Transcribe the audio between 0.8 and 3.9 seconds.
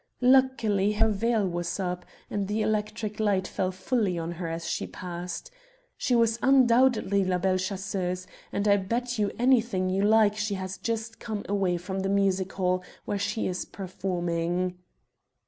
her veil was up, and the electric light fell